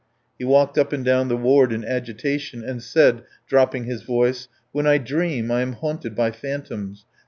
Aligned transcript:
He 0.39 0.45
walked 0.45 0.79
up 0.79 0.93
and 0.93 1.05
down 1.05 1.27
the 1.27 1.37
ward 1.37 1.71
in 1.71 1.85
agitation, 1.85 2.63
and 2.63 2.81
said, 2.81 3.21
dropping 3.47 3.83
his 3.83 4.01
voice: 4.01 4.47
"When 4.71 4.87
I 4.87 4.97
dream 4.97 5.51
I 5.51 5.61
am 5.61 5.73
haunted 5.73 6.15
by 6.15 6.31
phantoms. 6.31 7.05